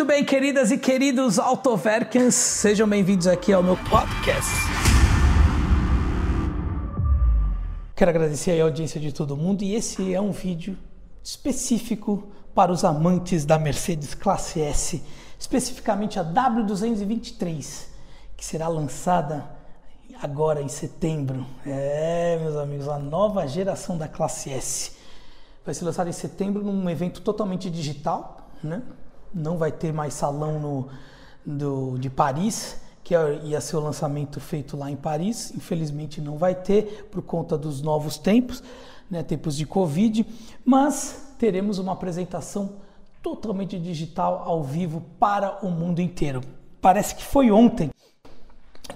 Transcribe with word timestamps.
Muito 0.00 0.08
bem, 0.08 0.24
queridas 0.24 0.70
e 0.70 0.78
queridos 0.78 1.38
Autoverkens, 1.38 2.34
sejam 2.34 2.88
bem-vindos 2.88 3.26
aqui 3.26 3.52
ao 3.52 3.62
meu 3.62 3.76
podcast. 3.76 4.50
Quero 7.94 8.08
agradecer 8.08 8.58
a 8.58 8.64
audiência 8.64 8.98
de 8.98 9.12
todo 9.12 9.36
mundo 9.36 9.62
e 9.62 9.74
esse 9.74 10.14
é 10.14 10.18
um 10.18 10.32
vídeo 10.32 10.74
específico 11.22 12.30
para 12.54 12.72
os 12.72 12.82
amantes 12.82 13.44
da 13.44 13.58
Mercedes 13.58 14.14
Classe 14.14 14.62
S, 14.62 15.02
especificamente 15.38 16.18
a 16.18 16.24
W223, 16.24 17.84
que 18.38 18.42
será 18.42 18.68
lançada 18.68 19.50
agora 20.22 20.62
em 20.62 20.68
setembro. 20.68 21.46
É, 21.66 22.38
meus 22.40 22.56
amigos, 22.56 22.88
a 22.88 22.98
nova 22.98 23.46
geração 23.46 23.98
da 23.98 24.08
Classe 24.08 24.48
S. 24.50 24.92
Vai 25.62 25.74
ser 25.74 25.84
lançada 25.84 26.08
em 26.08 26.14
setembro 26.14 26.64
num 26.64 26.88
evento 26.88 27.20
totalmente 27.20 27.68
digital, 27.68 28.50
né? 28.64 28.80
Não 29.32 29.56
vai 29.56 29.70
ter 29.72 29.92
mais 29.92 30.14
salão 30.14 30.58
no, 30.58 30.88
do, 31.44 31.98
de 31.98 32.10
Paris, 32.10 32.80
que 33.02 33.14
é, 33.14 33.40
ia 33.44 33.60
ser 33.60 33.76
o 33.76 33.80
lançamento 33.80 34.40
feito 34.40 34.76
lá 34.76 34.90
em 34.90 34.96
Paris. 34.96 35.52
Infelizmente 35.54 36.20
não 36.20 36.36
vai 36.36 36.54
ter 36.54 37.08
por 37.10 37.22
conta 37.22 37.56
dos 37.56 37.82
novos 37.82 38.18
tempos, 38.18 38.62
né? 39.10 39.22
tempos 39.22 39.56
de 39.56 39.66
Covid, 39.66 40.26
mas 40.64 41.34
teremos 41.38 41.78
uma 41.78 41.92
apresentação 41.92 42.76
totalmente 43.22 43.78
digital 43.78 44.42
ao 44.44 44.62
vivo 44.62 45.02
para 45.18 45.58
o 45.64 45.70
mundo 45.70 46.00
inteiro. 46.00 46.40
Parece 46.80 47.14
que 47.14 47.24
foi 47.24 47.50
ontem 47.50 47.90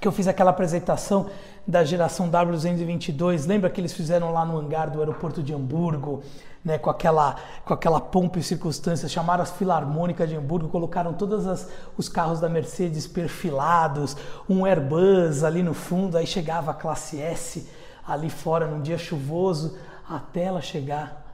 que 0.00 0.08
eu 0.08 0.12
fiz 0.12 0.26
aquela 0.26 0.50
apresentação 0.50 1.30
da 1.66 1.84
geração 1.84 2.30
W222. 2.30 3.46
Lembra 3.46 3.70
que 3.70 3.80
eles 3.80 3.92
fizeram 3.92 4.32
lá 4.32 4.44
no 4.44 4.58
hangar 4.58 4.90
do 4.90 5.00
aeroporto 5.00 5.42
de 5.42 5.52
Hamburgo, 5.54 6.22
né, 6.64 6.78
com 6.78 6.88
aquela 6.88 7.36
com 7.64 7.74
aquela 7.74 8.00
pompa 8.00 8.38
e 8.38 8.42
circunstâncias, 8.42 9.12
chamaram 9.12 9.42
as 9.42 9.50
filarmônicas 9.50 10.28
de 10.28 10.36
Hamburgo, 10.36 10.68
colocaram 10.68 11.12
todos 11.12 11.68
os 11.96 12.08
carros 12.08 12.40
da 12.40 12.48
Mercedes 12.48 13.06
perfilados, 13.06 14.16
um 14.48 14.64
Airbus 14.64 15.44
ali 15.44 15.62
no 15.62 15.74
fundo, 15.74 16.16
aí 16.16 16.26
chegava 16.26 16.70
a 16.70 16.74
classe 16.74 17.20
S 17.20 17.68
ali 18.06 18.30
fora 18.30 18.66
num 18.66 18.80
dia 18.80 18.98
chuvoso, 18.98 19.78
até 20.08 20.44
ela 20.44 20.60
chegar 20.60 21.24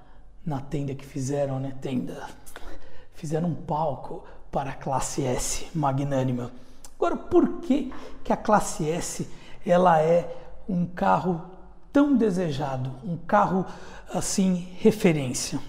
na 0.45 0.61
tenda 0.61 0.95
que 0.95 1.05
fizeram, 1.05 1.61
né, 1.61 1.77
tenda. 1.81 2.29
Fizeram 3.15 3.49
um 3.49 3.55
palco 3.55 4.25
para 4.51 4.71
a 4.71 4.75
classe 4.75 5.25
S 5.25 5.67
magnânima. 5.75 6.51
Agora, 6.97 7.17
por 7.17 7.61
que, 7.61 7.93
que 8.25 8.33
a 8.33 8.37
classe 8.37 8.89
S 8.89 9.29
ela 9.65 10.01
é 10.01 10.37
um 10.69 10.87
carro 10.87 11.43
tão 11.93 12.17
desejado, 12.17 12.91
um 13.05 13.17
carro 13.17 13.67
assim 14.13 14.69
referência? 14.79 15.61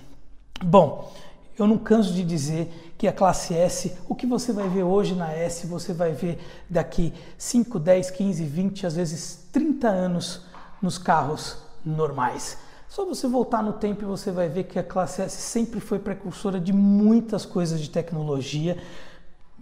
Bom, 0.63 1.11
eu 1.57 1.67
não 1.67 1.77
canso 1.77 2.13
de 2.13 2.23
dizer 2.23 2.93
que 2.97 3.07
a 3.07 3.13
classe 3.13 3.53
S, 3.53 3.95
o 4.07 4.15
que 4.15 4.25
você 4.25 4.53
vai 4.53 4.69
ver 4.69 4.83
hoje 4.83 5.15
na 5.15 5.31
S, 5.31 5.65
você 5.67 5.93
vai 5.93 6.11
ver 6.11 6.39
daqui 6.69 7.13
5, 7.37 7.79
10, 7.79 8.11
15, 8.11 8.43
20, 8.43 8.87
às 8.87 8.95
vezes 8.95 9.47
30 9.51 9.87
anos 9.87 10.45
nos 10.81 10.97
carros 10.97 11.57
normais. 11.83 12.57
Só 12.87 13.05
você 13.05 13.27
voltar 13.27 13.63
no 13.63 13.73
tempo 13.73 14.03
e 14.03 14.05
você 14.05 14.31
vai 14.31 14.49
ver 14.49 14.65
que 14.65 14.77
a 14.77 14.83
classe 14.83 15.21
S 15.21 15.41
sempre 15.41 15.79
foi 15.79 15.97
precursora 15.97 16.59
de 16.59 16.73
muitas 16.73 17.45
coisas 17.45 17.79
de 17.79 17.89
tecnologia, 17.89 18.77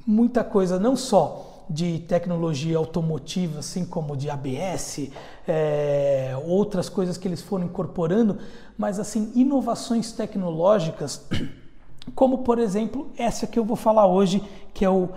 muita 0.06 0.44
coisa 0.44 0.80
não 0.80 0.96
só 0.96 1.48
de 1.70 2.00
tecnologia 2.00 2.78
automotiva, 2.78 3.59
assim 3.59 3.86
como 3.86 4.17
de 4.17 4.30
ABS, 4.30 5.09
é, 5.48 6.36
outras 6.45 6.89
coisas 6.89 7.16
que 7.17 7.28
eles 7.28 7.42
foram 7.42 7.66
incorporando, 7.66 8.39
mas 8.78 9.00
assim 9.00 9.31
inovações 9.36 10.12
tecnológicas, 10.12 11.28
como 12.16 12.40
por 12.40 12.58
exemplo 12.58 13.12
essa 13.16 13.45
que 13.45 13.59
eu 13.59 13.64
vou 13.64 13.75
falar 13.75 14.08
hoje, 14.08 14.44
que 14.73 14.84
é 14.84 14.90
o 14.90 15.09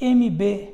MBUX, 0.00 0.72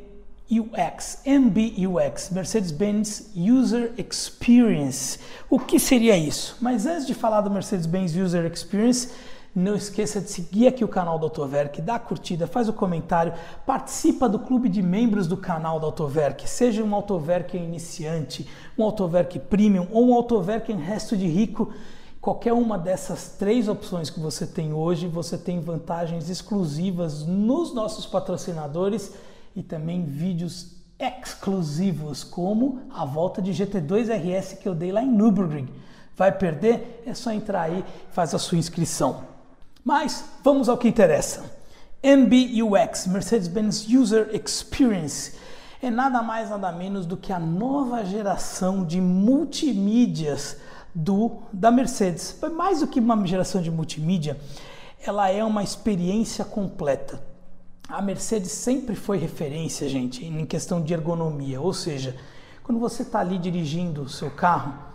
MBUX, 1.27 2.31
Mercedes-Benz 2.31 3.33
User 3.37 3.93
Experience. 3.99 5.19
O 5.51 5.59
que 5.59 5.79
seria 5.79 6.17
isso? 6.17 6.57
Mas 6.63 6.87
antes 6.87 7.07
de 7.07 7.13
falar 7.13 7.43
do 7.43 7.51
Mercedes-Benz 7.51 8.17
User 8.17 8.51
Experience, 8.51 9.11
não 9.55 9.77
esqueça 9.77 10.21
de 10.21 10.29
seguir 10.31 10.67
aqui 10.67 10.85
o 10.85 10.89
canal 10.89 11.17
do 11.19 11.27
Autoverk, 11.27 11.81
dá 11.81 11.97
curtida, 11.99 12.47
faz 12.47 12.69
o 12.69 12.73
comentário, 12.73 13.33
participa 13.65 14.29
do 14.29 14.39
clube 14.39 14.69
de 14.69 14.83
membros 14.83 15.29
do 15.29 15.37
canal 15.37 15.79
do 15.79 15.87
Autoverk, 15.87 16.49
seja 16.49 16.83
um 16.83 16.93
Autoverk 16.93 17.57
iniciante, 17.57 18.49
um 18.77 18.83
Autoverk 18.83 19.39
Premium 19.39 19.87
ou 19.93 20.09
um 20.09 20.15
Autoverk 20.15 20.73
em 20.73 20.79
resto 20.79 21.17
de 21.17 21.29
rico. 21.29 21.73
Qualquer 22.21 22.53
uma 22.53 22.77
dessas 22.77 23.37
três 23.39 23.69
opções 23.69 24.11
que 24.11 24.19
você 24.19 24.47
tem 24.47 24.73
hoje, 24.73 25.07
você 25.07 25.39
tem 25.39 25.61
vantagens 25.61 26.29
exclusivas 26.29 27.25
nos 27.25 27.73
nossos 27.73 28.07
patrocinadores 28.07 29.13
e 29.55 29.63
também 29.63 30.05
vídeos 30.05 30.75
exclusivos, 30.99 32.25
como 32.25 32.81
a 32.91 33.05
volta 33.05 33.43
de 33.43 33.53
GT2 33.53 34.09
RS 34.09 34.55
que 34.55 34.69
eu 34.69 34.75
dei 34.75 34.91
lá 34.91 35.03
em 35.03 35.11
Nürburgring. 35.11 35.69
Vai 36.17 36.33
perder? 36.33 37.03
É 37.07 37.15
só 37.15 37.31
entrar 37.31 37.63
aí 37.63 37.85
e 38.11 38.15
faz 38.15 38.35
a 38.35 38.39
sua 38.39 38.59
inscrição. 38.59 39.34
Mas 39.85 40.25
vamos 40.43 40.69
ao 40.69 40.79
que 40.79 40.89
interessa. 40.89 41.45
MBUX, 42.03 43.07
Mercedes-Benz 43.07 43.87
User 43.87 44.31
Experience, 44.33 45.35
é 45.83 45.91
nada 45.91 46.23
mais 46.23 46.49
nada 46.49 46.73
menos 46.73 47.05
do 47.05 47.17
que 47.19 47.33
a 47.33 47.39
nova 47.39 48.03
geração 48.05 48.83
de 48.83 48.99
multimídias 49.01 50.57
do 50.95 51.43
da 51.53 51.71
Mercedes. 51.71 52.39
Mais 52.57 52.81
do 52.81 52.87
que 52.87 52.99
uma 52.99 53.27
geração 53.27 53.61
de 53.61 53.71
multimídia, 53.71 54.39
ela 55.07 55.29
é 55.29 55.45
uma 55.45 55.63
experiência 55.63 56.45
completa. 56.47 57.23
A 57.87 58.01
Mercedes 58.01 58.53
sempre 58.53 58.97
foi 58.97 59.19
referência, 59.19 59.87
gente, 59.87 60.25
em 60.25 60.47
questão 60.47 60.81
de 60.81 60.95
ergonomia, 60.95 61.61
ou 61.61 61.75
seja, 61.75 62.17
quando 62.63 62.81
você 62.81 63.03
está 63.03 63.21
ali 63.21 63.37
dirigindo 63.37 64.01
o 64.01 64.09
seu 64.09 64.31
carro, 64.31 64.94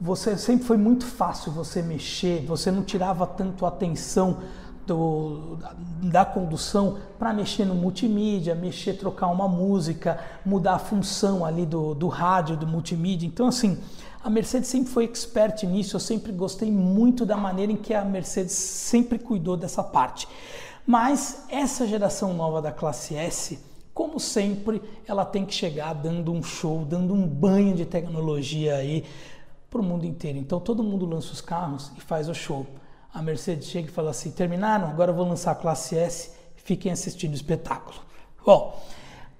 você 0.00 0.36
sempre 0.36 0.64
foi 0.64 0.76
muito 0.76 1.04
fácil 1.04 1.50
você 1.50 1.82
mexer, 1.82 2.44
você 2.46 2.70
não 2.70 2.82
tirava 2.82 3.26
tanto 3.26 3.66
atenção 3.66 4.38
do, 4.86 5.58
da 6.02 6.24
condução 6.24 6.98
para 7.18 7.32
mexer 7.32 7.64
no 7.64 7.74
multimídia, 7.74 8.54
mexer, 8.54 8.94
trocar 8.94 9.26
uma 9.26 9.46
música, 9.46 10.18
mudar 10.44 10.74
a 10.74 10.78
função 10.78 11.44
ali 11.44 11.66
do, 11.66 11.94
do 11.94 12.08
rádio, 12.08 12.56
do 12.56 12.66
multimídia. 12.66 13.26
Então, 13.26 13.48
assim, 13.48 13.78
a 14.22 14.30
Mercedes 14.30 14.68
sempre 14.68 14.90
foi 14.90 15.04
expert 15.04 15.62
nisso, 15.64 15.96
eu 15.96 16.00
sempre 16.00 16.32
gostei 16.32 16.70
muito 16.70 17.26
da 17.26 17.36
maneira 17.36 17.70
em 17.70 17.76
que 17.76 17.92
a 17.92 18.04
Mercedes 18.04 18.52
sempre 18.52 19.18
cuidou 19.18 19.56
dessa 19.56 19.82
parte. 19.82 20.26
Mas 20.86 21.44
essa 21.50 21.86
geração 21.86 22.32
nova 22.32 22.62
da 22.62 22.72
classe 22.72 23.14
S, 23.14 23.58
como 23.92 24.18
sempre, 24.18 24.80
ela 25.06 25.24
tem 25.24 25.44
que 25.44 25.54
chegar 25.54 25.92
dando 25.92 26.32
um 26.32 26.42
show, 26.42 26.84
dando 26.84 27.12
um 27.12 27.26
banho 27.26 27.74
de 27.74 27.84
tecnologia 27.84 28.76
aí 28.76 29.04
para 29.70 29.80
o 29.80 29.84
mundo 29.84 30.04
inteiro. 30.04 30.38
Então 30.38 30.60
todo 30.60 30.82
mundo 30.82 31.06
lança 31.06 31.32
os 31.32 31.40
carros 31.40 31.92
e 31.96 32.00
faz 32.00 32.28
o 32.28 32.34
show. 32.34 32.66
A 33.12 33.22
Mercedes 33.22 33.68
chega 33.68 33.88
e 33.88 33.92
fala 33.92 34.10
assim: 34.10 34.30
terminaram, 34.30 34.88
agora 34.88 35.10
eu 35.10 35.14
vou 35.14 35.26
lançar 35.26 35.52
a 35.52 35.54
classe 35.54 35.96
S, 35.96 36.32
fiquem 36.56 36.92
assistindo 36.92 37.32
o 37.32 37.36
espetáculo. 37.36 37.98
Bom, 38.44 38.80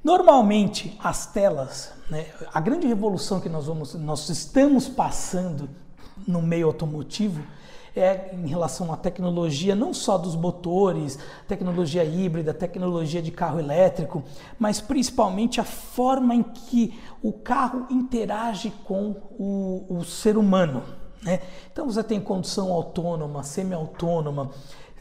normalmente 0.03 0.99
as 1.03 1.27
telas, 1.27 1.93
né, 2.11 2.27
a 2.53 2.61
grande 2.61 2.87
revolução 2.87 3.41
que 3.41 3.49
nós, 3.49 3.67
vamos, 3.67 3.95
nós 3.95 4.29
estamos 4.29 4.89
passando 4.89 5.69
no 6.27 6.43
meio 6.43 6.67
automotivo 6.67 7.43
é 7.99 8.31
em 8.33 8.47
relação 8.47 8.93
à 8.93 8.97
tecnologia, 8.97 9.75
não 9.75 9.93
só 9.93 10.17
dos 10.17 10.37
motores, 10.37 11.19
tecnologia 11.47 12.05
híbrida, 12.05 12.55
tecnologia 12.55 13.21
de 13.21 13.31
carro 13.31 13.59
elétrico, 13.59 14.23
mas 14.59 14.81
principalmente 14.81 15.61
a 15.61 15.65
forma 15.65 16.35
em 16.35 16.43
que 16.43 16.99
o 17.23 17.33
carro 17.33 17.87
interage 17.91 18.73
com 18.85 19.17
o, 19.39 19.87
o 19.89 20.05
ser 20.05 20.37
humano. 20.37 20.83
Né? 21.23 21.41
Então 21.73 21.87
você 21.87 22.03
tem 22.03 22.21
condução 22.21 22.73
autônoma, 22.73 23.43
semi-autônoma, 23.43 24.51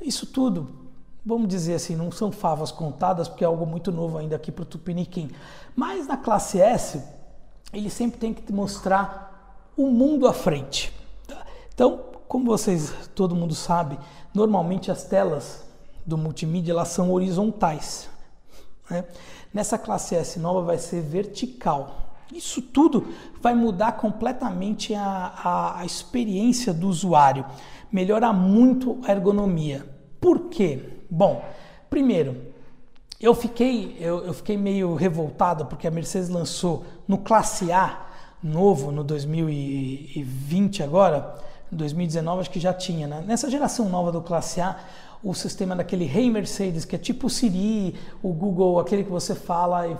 isso 0.02 0.25
tudo, 0.25 0.88
vamos 1.25 1.47
dizer 1.47 1.75
assim, 1.75 1.96
não 1.96 2.12
são 2.12 2.31
favas 2.31 2.72
contadas, 2.72 3.28
porque 3.28 3.44
é 3.44 3.47
algo 3.47 3.66
muito 3.66 3.92
novo 3.92 4.18
ainda 4.18 4.36
aqui 4.36 4.51
para 4.51 4.63
o 4.63 4.66
Tupiniquim. 4.66 5.30
Mas 5.75 6.07
na 6.07 6.18
classe 6.18 6.60
S, 6.60 7.04
ele 7.74 7.89
sempre 7.89 8.19
tem 8.19 8.33
que 8.33 8.51
mostrar 8.51 9.71
o 9.75 9.88
mundo 9.88 10.27
à 10.27 10.33
frente. 10.33 10.94
Tá? 11.27 11.45
Então, 11.74 12.06
como 12.27 12.45
vocês, 12.45 12.94
todo 13.15 13.35
mundo 13.35 13.56
sabe, 13.56 13.97
normalmente 14.33 14.91
as 14.91 15.03
telas 15.03 15.65
do 16.06 16.18
multimídia 16.18 16.71
elas 16.71 16.89
são 16.89 17.12
horizontais. 17.12 18.09
Né? 18.89 19.06
Nessa 19.53 19.77
classe 19.77 20.15
S 20.15 20.39
nova 20.39 20.62
vai 20.62 20.77
ser 20.77 21.01
vertical. 21.01 22.07
Isso 22.33 22.62
tudo 22.62 23.07
vai 23.41 23.56
mudar 23.56 23.94
completamente 23.94 24.94
a, 24.94 25.33
a, 25.44 25.79
a 25.79 25.85
experiência 25.85 26.74
do 26.74 26.88
usuário, 26.88 27.45
melhorar 27.91 28.33
muito 28.33 29.00
a 29.07 29.12
ergonomia. 29.12 29.88
Por 30.19 30.50
quê? 30.50 31.01
Bom, 31.09 31.44
primeiro, 31.89 32.35
eu 33.19 33.33
fiquei, 33.33 33.95
eu, 34.00 34.25
eu 34.25 34.33
fiquei 34.33 34.57
meio 34.57 34.94
revoltado 34.95 35.65
porque 35.65 35.88
a 35.88 35.91
Mercedes 35.91 36.30
lançou 36.30 36.85
no 37.07 37.18
classe 37.18 37.71
A 37.71 38.06
novo 38.44 38.91
no 38.91 39.03
2020 39.03 40.83
agora 40.83 41.35
2019 41.72 42.42
acho 42.42 42.50
que 42.50 42.60
já 42.60 42.74
tinha, 42.74 43.08
né? 43.08 43.24
Nessa 43.25 43.50
geração 43.50 43.90
nova 43.90 44.12
do 44.12 44.22
Classe 44.22 44.62
A, 44.62 44.78
o 45.24 45.34
sistema 45.34 45.75
daquele 45.75 46.06
Hey 46.06 46.30
Mercedes, 46.30 46.86
que 46.86 46.96
é 46.96 47.00
tipo 47.00 47.28
o 47.28 47.30
Siri, 47.30 47.96
o 48.22 48.31
Google, 48.31 48.80
aquele 48.80 49.04
que 49.04 49.10
você 49.10 49.36
fala 49.36 49.88
e 49.88 49.96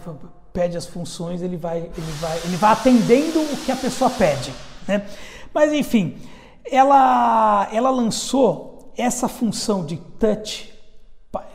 pede 0.54 0.78
as 0.78 0.86
funções, 0.86 1.42
ele 1.42 1.58
vai, 1.58 1.80
ele 1.80 2.12
vai, 2.19 2.38
ele 2.46 2.56
vai 2.56 2.72
atendendo 2.72 3.42
o 3.42 3.58
que 3.58 3.72
a 3.72 3.75
pessoa 3.75 4.10
pede. 4.10 4.54
Né? 4.88 5.06
Mas 5.54 5.74
enfim, 5.74 6.18
ela, 6.66 7.68
ela 7.72 7.90
lançou 7.90 8.94
essa 8.98 9.28
função 9.28 9.86
de 9.86 9.98
touch, 9.98 10.74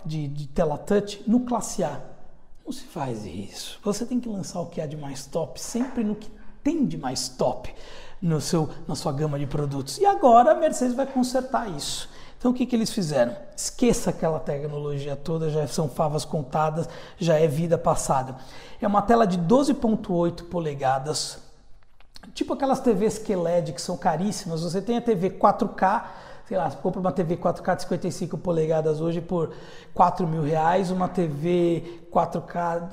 de, 0.04 0.28
de 0.28 0.46
tela 0.48 0.76
touch, 0.76 1.22
no 1.26 1.40
classe 1.40 1.82
A. 1.82 2.00
Não 2.64 2.72
se 2.72 2.84
faz 2.84 3.24
isso. 3.26 3.80
Você 3.82 4.06
tem 4.06 4.20
que 4.20 4.28
lançar 4.28 4.60
o 4.60 4.66
que 4.66 4.80
há 4.80 4.86
de 4.86 4.96
mais 4.96 5.26
top, 5.26 5.60
sempre 5.60 6.04
no 6.04 6.14
que 6.14 6.30
tem 6.62 6.86
de 6.86 6.96
mais 6.96 7.28
top 7.28 7.74
no 8.22 8.40
seu, 8.40 8.68
na 8.86 8.94
sua 8.94 9.12
gama 9.12 9.38
de 9.38 9.46
produtos. 9.46 9.98
E 9.98 10.06
agora 10.06 10.52
a 10.52 10.54
Mercedes 10.54 10.94
vai 10.94 11.06
consertar 11.06 11.68
isso. 11.68 12.08
Então 12.38 12.52
o 12.52 12.54
que, 12.54 12.64
que 12.64 12.74
eles 12.74 12.90
fizeram? 12.90 13.36
Esqueça 13.56 14.10
aquela 14.10 14.38
tecnologia 14.38 15.16
toda, 15.16 15.50
já 15.50 15.66
são 15.66 15.88
favas 15.88 16.24
contadas, 16.24 16.88
já 17.18 17.38
é 17.38 17.46
vida 17.46 17.76
passada. 17.76 18.36
É 18.80 18.86
uma 18.86 19.02
tela 19.02 19.26
de 19.26 19.38
12.8 19.38 20.44
polegadas, 20.48 21.38
tipo 22.34 22.54
aquelas 22.54 22.80
TVs 22.80 23.18
QLED 23.18 23.72
que 23.72 23.80
são 23.82 23.96
caríssimas. 23.96 24.62
Você 24.62 24.80
tem 24.80 24.98
a 24.98 25.00
TV 25.00 25.30
4K, 25.30 26.04
sei 26.48 26.56
lá, 26.56 26.68
você 26.68 26.76
compra 26.78 27.00
uma 27.00 27.12
TV 27.12 27.36
4K 27.36 27.76
de 27.76 27.82
55 27.82 28.38
polegadas 28.38 29.00
hoje 29.00 29.20
por 29.20 29.52
4 29.94 30.26
mil 30.26 30.42
reais, 30.42 30.90
uma 30.90 31.08
TV 31.08 32.02
4K 32.12 32.88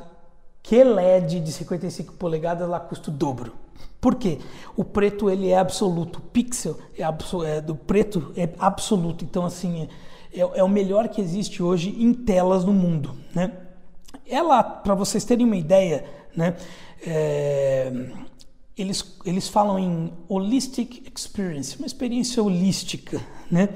QLED 0.61 1.39
de 1.39 1.51
55 1.51 2.13
polegadas 2.13 2.69
lá 2.69 2.79
custa 2.79 3.09
o 3.09 3.13
dobro. 3.13 3.53
Por 4.01 4.15
quê? 4.15 4.39
O 4.77 4.83
preto 4.83 5.29
ele 5.29 5.49
é 5.49 5.57
absoluto, 5.57 6.19
o 6.19 6.21
pixel 6.21 6.77
é, 6.97 7.03
é 7.49 7.61
do 7.61 7.75
preto 7.75 8.31
é 8.35 8.49
absoluto. 8.57 9.25
Então 9.25 9.45
assim 9.45 9.87
é, 10.33 10.39
é, 10.39 10.63
o 10.63 10.69
melhor 10.69 11.09
que 11.09 11.19
existe 11.19 11.61
hoje 11.61 11.95
em 11.97 12.13
telas 12.13 12.63
no 12.63 12.73
mundo, 12.73 13.15
né? 13.33 13.51
Ela, 14.27 14.63
para 14.63 14.93
vocês 14.93 15.25
terem 15.25 15.45
uma 15.45 15.57
ideia, 15.57 16.05
né? 16.35 16.55
É, 17.05 17.91
eles, 18.77 19.17
eles 19.25 19.49
falam 19.49 19.77
em 19.79 20.13
holistic 20.29 21.03
experience, 21.13 21.75
uma 21.77 21.87
experiência 21.87 22.41
holística, 22.41 23.19
né? 23.51 23.69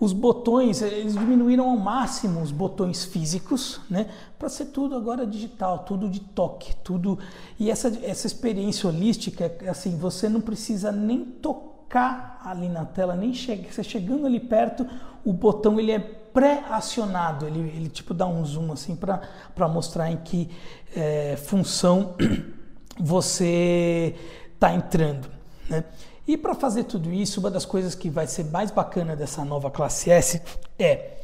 Os 0.00 0.12
botões, 0.12 0.80
eles 0.80 1.14
diminuíram 1.14 1.68
ao 1.68 1.76
máximo 1.76 2.40
os 2.40 2.52
botões 2.52 3.04
físicos, 3.04 3.80
né? 3.90 4.08
Para 4.38 4.48
ser 4.48 4.66
tudo 4.66 4.94
agora 4.94 5.26
digital, 5.26 5.80
tudo 5.80 6.08
de 6.08 6.20
toque, 6.20 6.76
tudo. 6.84 7.18
E 7.58 7.68
essa, 7.68 7.88
essa 8.04 8.26
experiência 8.26 8.88
holística, 8.88 9.52
assim, 9.68 9.96
você 9.96 10.28
não 10.28 10.40
precisa 10.40 10.92
nem 10.92 11.24
tocar 11.24 12.40
ali 12.44 12.68
na 12.68 12.84
tela, 12.84 13.16
nem 13.16 13.34
chega, 13.34 13.72
você 13.72 13.82
chegando 13.82 14.26
ali 14.26 14.38
perto, 14.38 14.86
o 15.24 15.32
botão 15.32 15.80
ele 15.80 15.90
é 15.90 15.98
pré-acionado, 15.98 17.46
ele, 17.46 17.60
ele 17.60 17.88
tipo 17.88 18.14
dá 18.14 18.26
um 18.26 18.44
zoom 18.44 18.70
assim 18.70 18.94
para 18.94 19.68
mostrar 19.68 20.12
em 20.12 20.18
que 20.18 20.48
é, 20.94 21.36
função 21.36 22.14
você 23.00 24.14
está 24.54 24.72
entrando, 24.72 25.28
né? 25.68 25.82
E 26.28 26.36
para 26.36 26.54
fazer 26.54 26.84
tudo 26.84 27.10
isso, 27.10 27.40
uma 27.40 27.50
das 27.50 27.64
coisas 27.64 27.94
que 27.94 28.10
vai 28.10 28.26
ser 28.26 28.44
mais 28.44 28.70
bacana 28.70 29.16
dessa 29.16 29.42
nova 29.46 29.70
classe 29.70 30.10
S 30.10 30.42
é 30.78 31.14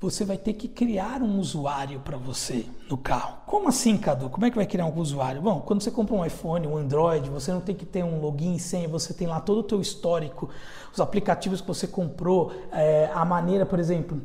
você 0.00 0.24
vai 0.24 0.36
ter 0.36 0.54
que 0.54 0.66
criar 0.66 1.22
um 1.22 1.38
usuário 1.38 2.00
para 2.00 2.16
você 2.16 2.66
no 2.90 2.96
carro. 2.96 3.38
Como 3.46 3.68
assim, 3.68 3.96
Cadu? 3.96 4.28
Como 4.28 4.44
é 4.44 4.50
que 4.50 4.56
vai 4.56 4.66
criar 4.66 4.86
um 4.86 4.98
usuário? 4.98 5.40
Bom, 5.40 5.60
quando 5.60 5.82
você 5.82 5.90
compra 5.92 6.16
um 6.16 6.26
iPhone, 6.26 6.66
um 6.66 6.76
Android, 6.76 7.30
você 7.30 7.52
não 7.52 7.60
tem 7.60 7.76
que 7.76 7.86
ter 7.86 8.02
um 8.02 8.20
login 8.20 8.56
e 8.56 8.58
senha, 8.58 8.88
você 8.88 9.14
tem 9.14 9.28
lá 9.28 9.40
todo 9.40 9.58
o 9.58 9.62
teu 9.62 9.80
histórico, 9.80 10.50
os 10.92 11.00
aplicativos 11.00 11.60
que 11.60 11.66
você 11.68 11.86
comprou, 11.86 12.52
é, 12.72 13.08
a 13.14 13.24
maneira, 13.24 13.64
por 13.64 13.78
exemplo, 13.78 14.20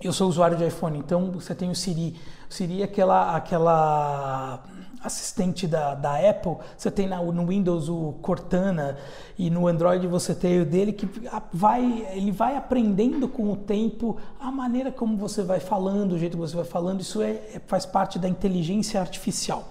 eu 0.00 0.12
sou 0.12 0.26
usuário 0.28 0.56
de 0.56 0.66
iPhone, 0.66 0.98
então 0.98 1.30
você 1.32 1.54
tem 1.54 1.70
o 1.70 1.74
Siri. 1.74 2.16
O 2.48 2.54
Siri 2.54 2.80
é 2.80 2.84
aquela, 2.84 3.36
aquela 3.36 4.62
assistente 5.02 5.66
da, 5.66 5.94
da 5.94 6.16
Apple, 6.28 6.56
você 6.76 6.90
tem 6.90 7.06
na, 7.06 7.22
no 7.22 7.46
Windows 7.46 7.88
o 7.88 8.14
Cortana 8.20 8.96
e 9.38 9.50
no 9.50 9.66
Android 9.66 10.06
você 10.06 10.34
tem 10.34 10.60
o 10.60 10.66
dele 10.66 10.92
que 10.92 11.08
vai, 11.52 12.06
ele 12.12 12.32
vai 12.32 12.56
aprendendo 12.56 13.28
com 13.28 13.52
o 13.52 13.56
tempo 13.56 14.16
a 14.40 14.50
maneira 14.50 14.90
como 14.90 15.16
você 15.16 15.42
vai 15.42 15.60
falando, 15.60 16.12
o 16.12 16.18
jeito 16.18 16.32
que 16.32 16.40
você 16.40 16.56
vai 16.56 16.64
falando, 16.64 17.00
isso 17.00 17.22
é, 17.22 17.30
é 17.30 17.60
faz 17.66 17.86
parte 17.86 18.18
da 18.18 18.28
inteligência 18.28 19.00
artificial. 19.00 19.68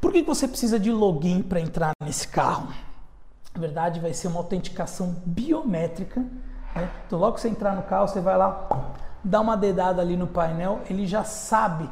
Por 0.00 0.12
que 0.12 0.22
você 0.22 0.48
precisa 0.48 0.78
de 0.78 0.90
login 0.90 1.42
para 1.42 1.60
entrar 1.60 1.92
nesse 2.02 2.26
carro? 2.26 2.68
Na 3.54 3.60
verdade, 3.60 4.00
vai 4.00 4.14
ser 4.14 4.28
uma 4.28 4.38
autenticação 4.38 5.16
biométrica. 5.26 6.20
Né? 6.74 6.88
Então, 7.06 7.18
logo 7.18 7.34
que 7.34 7.40
você 7.40 7.48
entrar 7.48 7.74
no 7.74 7.82
carro, 7.82 8.08
você 8.08 8.20
vai 8.20 8.36
lá, 8.36 8.94
dá 9.22 9.40
uma 9.40 9.56
dedada 9.56 10.00
ali 10.00 10.16
no 10.16 10.26
painel, 10.26 10.80
ele 10.88 11.06
já 11.06 11.24
sabe 11.24 11.88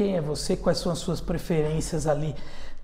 quem 0.00 0.16
é 0.16 0.20
você, 0.22 0.56
quais 0.56 0.78
são 0.78 0.90
as 0.90 0.98
suas 0.98 1.20
preferências 1.20 2.06
ali, 2.06 2.34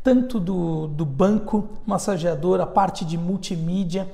tanto 0.05 0.39
do, 0.39 0.87
do 0.87 1.07
banco, 1.07 1.67
massageador, 1.87 2.61
a 2.61 2.67
parte 2.67 3.07
de 3.07 3.17
multimídia, 3.17 4.07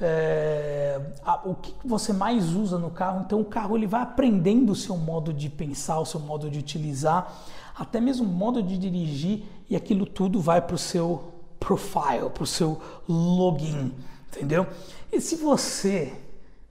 é, 0.00 1.00
a, 1.24 1.48
o 1.48 1.54
que 1.54 1.72
você 1.84 2.12
mais 2.12 2.56
usa 2.56 2.76
no 2.76 2.90
carro. 2.90 3.22
Então 3.24 3.40
o 3.40 3.44
carro 3.44 3.76
ele 3.76 3.86
vai 3.86 4.02
aprendendo 4.02 4.72
o 4.72 4.74
seu 4.74 4.96
modo 4.96 5.32
de 5.32 5.48
pensar, 5.48 6.00
o 6.00 6.04
seu 6.04 6.18
modo 6.18 6.50
de 6.50 6.58
utilizar, 6.58 7.32
até 7.78 8.00
mesmo 8.00 8.26
o 8.26 8.32
modo 8.32 8.60
de 8.60 8.76
dirigir 8.76 9.44
e 9.70 9.76
aquilo 9.76 10.04
tudo 10.04 10.40
vai 10.40 10.60
para 10.60 10.74
o 10.74 10.78
seu 10.78 11.32
profile, 11.60 12.28
para 12.34 12.42
o 12.42 12.46
seu 12.46 12.82
login, 13.08 13.94
entendeu? 14.26 14.66
E 15.12 15.20
se 15.20 15.36
você 15.36 16.12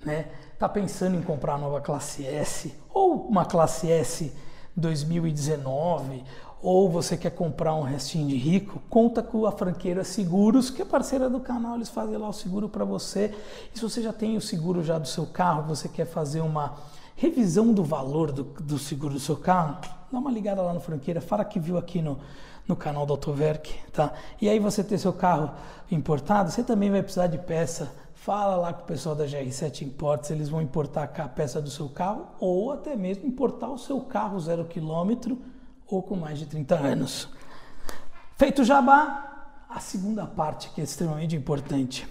né, 0.04 0.26
está 0.54 0.68
pensando 0.68 1.16
em 1.16 1.22
comprar 1.22 1.54
a 1.54 1.58
nova 1.58 1.80
classe 1.80 2.26
S 2.26 2.74
ou 2.94 3.26
uma 3.26 3.46
classe 3.46 3.90
S 3.90 4.34
2019 4.78 6.24
ou 6.62 6.90
você 6.90 7.16
quer 7.16 7.32
comprar 7.32 7.76
um 7.76 7.82
restinho 7.82 8.28
de 8.28 8.36
rico, 8.36 8.82
conta 8.90 9.22
com 9.22 9.46
a 9.46 9.52
franqueira 9.52 10.04
Seguros, 10.04 10.70
que 10.70 10.82
é 10.82 10.86
parceira 10.86 11.30
do 11.30 11.40
canal, 11.40 11.76
eles 11.76 11.90
fazem 11.90 12.18
lá 12.18 12.28
o 12.28 12.34
seguro 12.34 12.68
para 12.68 12.84
você. 12.84 13.34
E 13.74 13.78
se 13.78 13.84
você 13.84 14.02
já 14.02 14.12
tem 14.12 14.38
o 14.38 14.42
seguro 14.42 14.84
já 14.84 14.98
do 14.98 15.08
seu 15.08 15.26
carro, 15.26 15.64
você 15.64 15.88
quer 15.88 16.06
fazer 16.06 16.42
uma 16.42 16.76
revisão 17.16 17.74
do 17.74 17.84
valor 17.84 18.32
do, 18.32 18.44
do 18.44 18.78
seguro 18.78 19.14
do 19.14 19.20
seu 19.20 19.36
carro, 19.36 19.78
dá 20.12 20.20
uma 20.20 20.32
ligada 20.32 20.62
lá 20.62 20.74
no 20.74 20.80
franqueira, 20.80 21.22
fala 21.22 21.46
que 21.46 21.60
viu 21.60 21.78
aqui 21.78 22.02
no, 22.02 22.20
no 22.68 22.76
canal 22.76 23.06
do 23.06 23.14
Autoverk, 23.14 23.74
tá? 23.92 24.14
E 24.42 24.50
aí 24.50 24.60
você 24.60 24.84
ter 24.84 24.98
seu 24.98 25.14
carro 25.14 25.52
importado, 25.92 26.52
você 26.52 26.64
também 26.64 26.90
vai 26.90 27.02
precisar 27.02 27.28
de 27.28 27.38
peça 27.38 27.92
Fala 28.28 28.58
lá 28.58 28.74
com 28.74 28.82
o 28.82 28.86
pessoal 28.86 29.16
da 29.16 29.24
GR7 29.24 29.84
Imports, 29.84 30.32
eles 30.32 30.50
vão 30.50 30.62
importar 30.62 31.10
a 31.18 31.30
peça 31.30 31.62
do 31.62 31.70
seu 31.70 31.88
carro 31.88 32.28
ou 32.42 32.74
até 32.74 32.94
mesmo 32.94 33.26
importar 33.26 33.70
o 33.70 33.78
seu 33.78 34.02
carro 34.02 34.38
zero 34.38 34.66
quilômetro 34.66 35.42
ou 35.88 36.04
com 36.04 36.18
mais 36.18 36.38
de 36.38 36.46
30 36.46 36.76
anos. 36.76 37.30
Feito 38.36 38.64
o 38.64 38.66
jabá, 38.66 39.64
a 39.70 39.80
segunda 39.80 40.26
parte 40.26 40.70
que 40.72 40.82
é 40.82 40.84
extremamente 40.84 41.38
importante. 41.38 42.06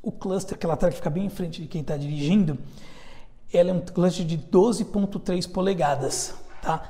O 0.00 0.12
cluster, 0.12 0.54
aquela 0.54 0.76
tela 0.76 0.92
que 0.92 0.98
fica 0.98 1.10
bem 1.10 1.26
em 1.26 1.30
frente 1.30 1.62
de 1.62 1.66
quem 1.66 1.80
está 1.80 1.96
dirigindo, 1.96 2.56
ela 3.52 3.70
é 3.70 3.72
um 3.72 3.80
cluster 3.80 4.24
de 4.24 4.38
12.3 4.38 5.50
polegadas, 5.50 6.32
tá? 6.62 6.88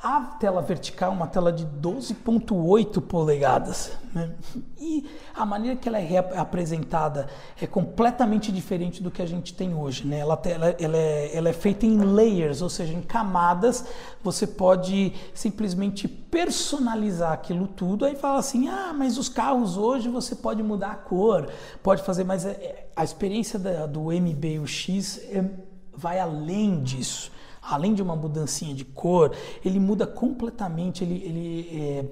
A 0.00 0.20
tela 0.20 0.62
vertical 0.62 1.10
é 1.10 1.14
uma 1.14 1.26
tela 1.26 1.52
de 1.52 1.66
12.8 1.66 3.00
polegadas. 3.00 3.90
Né? 4.14 4.30
E 4.78 5.04
a 5.34 5.44
maneira 5.44 5.76
que 5.76 5.88
ela 5.88 5.98
é 5.98 6.18
apresentada 6.38 7.28
é 7.60 7.66
completamente 7.66 8.52
diferente 8.52 9.02
do 9.02 9.10
que 9.10 9.20
a 9.20 9.26
gente 9.26 9.52
tem 9.54 9.74
hoje. 9.74 10.06
Né? 10.06 10.20
Ela, 10.20 10.40
ela, 10.44 10.68
ela, 10.78 10.96
é, 10.96 11.36
ela 11.36 11.48
é 11.48 11.52
feita 11.52 11.84
em 11.84 11.98
layers, 11.98 12.62
ou 12.62 12.70
seja, 12.70 12.92
em 12.92 13.02
camadas. 13.02 13.86
Você 14.22 14.46
pode 14.46 15.12
simplesmente 15.34 16.06
personalizar 16.06 17.32
aquilo 17.32 17.66
tudo. 17.66 18.04
Aí 18.04 18.14
fala 18.14 18.38
assim: 18.38 18.68
ah, 18.68 18.94
mas 18.96 19.18
os 19.18 19.28
carros 19.28 19.76
hoje 19.76 20.08
você 20.08 20.36
pode 20.36 20.62
mudar 20.62 20.92
a 20.92 20.96
cor, 20.96 21.48
pode 21.82 22.04
fazer, 22.04 22.22
mas 22.22 22.46
é, 22.46 22.50
é, 22.50 22.88
a 22.94 23.02
experiência 23.02 23.58
da, 23.58 23.84
do 23.84 24.12
MBUX 24.12 25.18
é, 25.24 25.44
vai 25.92 26.20
além 26.20 26.84
disso 26.84 27.32
além 27.68 27.94
de 27.94 28.02
uma 28.02 28.16
mudancinha 28.16 28.74
de 28.74 28.84
cor, 28.84 29.34
ele 29.64 29.78
muda 29.78 30.06
completamente 30.06 31.04
ele, 31.04 31.22
ele, 31.24 31.82
é, 31.82 32.04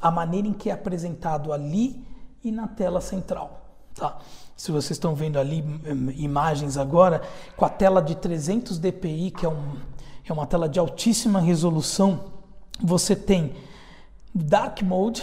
a 0.00 0.10
maneira 0.10 0.46
em 0.46 0.52
que 0.52 0.70
é 0.70 0.72
apresentado 0.72 1.52
ali 1.52 2.04
e 2.42 2.52
na 2.52 2.68
tela 2.68 3.00
central. 3.00 3.66
Tá? 3.94 4.18
Se 4.56 4.70
vocês 4.70 4.92
estão 4.92 5.14
vendo 5.14 5.38
ali 5.38 5.62
hum, 5.62 6.10
imagens 6.16 6.76
agora, 6.76 7.22
com 7.56 7.64
a 7.64 7.68
tela 7.68 8.00
de 8.00 8.14
300 8.14 8.78
dpi, 8.78 9.30
que 9.30 9.44
é, 9.44 9.48
um, 9.48 9.76
é 10.28 10.32
uma 10.32 10.46
tela 10.46 10.68
de 10.68 10.78
altíssima 10.78 11.40
resolução, 11.40 12.32
você 12.80 13.16
tem 13.16 13.52
Dark 14.34 14.82
Mode 14.82 15.22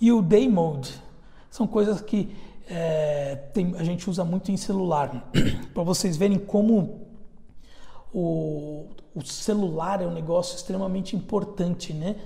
e 0.00 0.10
o 0.10 0.22
Day 0.22 0.48
Mode. 0.48 1.02
São 1.50 1.66
coisas 1.66 2.00
que 2.00 2.34
é, 2.68 3.36
tem, 3.52 3.74
a 3.78 3.84
gente 3.84 4.08
usa 4.08 4.24
muito 4.24 4.50
em 4.50 4.56
celular. 4.56 5.30
Para 5.72 5.82
vocês 5.82 6.16
verem 6.16 6.38
como 6.38 7.07
o, 8.20 8.86
o 9.14 9.24
celular 9.24 10.02
é 10.02 10.06
um 10.06 10.12
negócio 10.12 10.56
extremamente 10.56 11.14
importante, 11.14 11.92
né? 11.92 12.16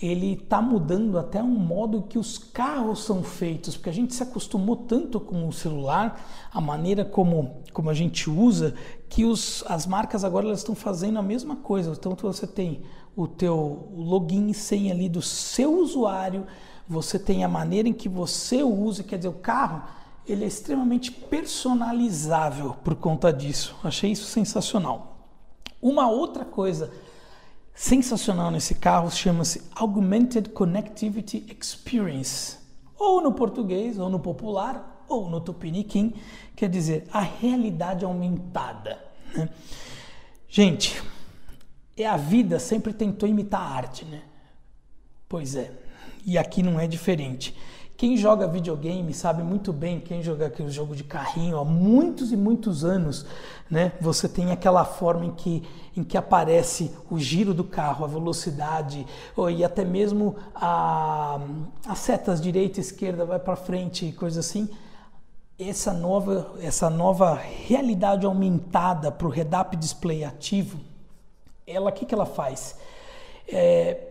ele 0.00 0.32
está 0.32 0.62
mudando 0.62 1.18
até 1.18 1.42
um 1.42 1.46
modo 1.46 2.02
que 2.02 2.18
os 2.18 2.38
carros 2.38 3.04
são 3.04 3.22
feitos, 3.22 3.76
porque 3.76 3.90
a 3.90 3.92
gente 3.92 4.14
se 4.14 4.22
acostumou 4.22 4.74
tanto 4.74 5.20
com 5.20 5.46
o 5.46 5.52
celular, 5.52 6.26
a 6.50 6.60
maneira 6.60 7.04
como, 7.04 7.62
como 7.72 7.90
a 7.90 7.94
gente 7.94 8.30
usa, 8.30 8.74
que 9.10 9.26
os, 9.26 9.62
as 9.68 9.86
marcas 9.86 10.24
agora 10.24 10.46
elas 10.46 10.60
estão 10.60 10.74
fazendo 10.74 11.18
a 11.18 11.22
mesma 11.22 11.56
coisa. 11.56 11.92
Então 11.92 12.16
você 12.18 12.46
tem 12.46 12.82
o 13.14 13.26
teu 13.28 13.90
login 13.94 14.48
e 14.48 14.54
senha 14.54 14.94
ali 14.94 15.08
do 15.08 15.20
seu 15.20 15.78
usuário, 15.78 16.46
você 16.88 17.18
tem 17.18 17.44
a 17.44 17.48
maneira 17.48 17.86
em 17.86 17.92
que 17.92 18.08
você 18.08 18.62
usa, 18.62 19.02
quer 19.02 19.16
dizer, 19.16 19.28
o 19.28 19.34
carro 19.34 19.82
ele 20.26 20.44
é 20.44 20.48
extremamente 20.48 21.10
personalizável 21.10 22.74
por 22.82 22.94
conta 22.94 23.32
disso. 23.32 23.76
Achei 23.84 24.12
isso 24.12 24.26
sensacional. 24.26 25.09
Uma 25.80 26.08
outra 26.08 26.44
coisa 26.44 26.92
sensacional 27.74 28.50
nesse 28.50 28.74
carro 28.74 29.10
chama-se 29.10 29.62
Augmented 29.74 30.50
Connectivity 30.50 31.46
Experience, 31.58 32.58
ou 32.98 33.22
no 33.22 33.32
português, 33.32 33.98
ou 33.98 34.10
no 34.10 34.20
popular, 34.20 35.04
ou 35.08 35.28
no 35.28 35.40
tupiniquim, 35.40 36.14
quer 36.54 36.68
dizer 36.68 37.08
a 37.10 37.20
realidade 37.20 38.04
aumentada. 38.04 38.98
Né? 39.34 39.48
Gente, 40.48 41.02
é 41.96 42.06
a 42.06 42.16
vida 42.16 42.58
sempre 42.58 42.92
tentou 42.92 43.28
imitar 43.28 43.60
a 43.60 43.74
arte, 43.74 44.04
né? 44.04 44.22
Pois 45.28 45.54
é, 45.54 45.72
e 46.26 46.36
aqui 46.36 46.62
não 46.62 46.78
é 46.78 46.86
diferente. 46.86 47.56
Quem 48.00 48.16
joga 48.16 48.48
videogame 48.48 49.12
sabe 49.12 49.42
muito 49.42 49.74
bem, 49.74 50.00
quem 50.00 50.22
joga 50.22 50.46
aquele 50.46 50.70
jogo 50.70 50.96
de 50.96 51.04
carrinho 51.04 51.58
há 51.58 51.64
muitos 51.66 52.32
e 52.32 52.36
muitos 52.36 52.82
anos, 52.82 53.26
né? 53.70 53.92
Você 54.00 54.26
tem 54.26 54.52
aquela 54.52 54.86
forma 54.86 55.26
em 55.26 55.32
que, 55.32 55.68
em 55.94 56.02
que 56.02 56.16
aparece 56.16 56.90
o 57.10 57.18
giro 57.18 57.52
do 57.52 57.62
carro, 57.62 58.02
a 58.02 58.08
velocidade, 58.08 59.06
e 59.54 59.62
até 59.62 59.84
mesmo 59.84 60.34
a, 60.54 61.40
as 61.86 61.98
setas 61.98 62.40
direita 62.40 62.80
e 62.80 62.80
esquerda, 62.80 63.26
vai 63.26 63.38
para 63.38 63.54
frente, 63.54 64.10
coisa 64.12 64.40
assim. 64.40 64.70
Essa 65.58 65.92
nova, 65.92 66.54
essa 66.62 66.88
nova 66.88 67.34
realidade 67.34 68.24
aumentada 68.24 69.12
para 69.12 69.26
o 69.26 69.30
Redap 69.30 69.76
Display 69.76 70.24
ativo, 70.24 70.80
ela, 71.66 71.90
o 71.90 71.92
que, 71.92 72.06
que 72.06 72.14
ela 72.14 72.24
faz? 72.24 72.78
É, 73.46 74.09